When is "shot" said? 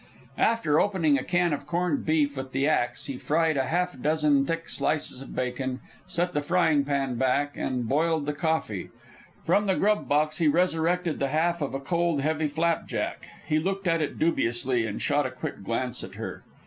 14.99-15.27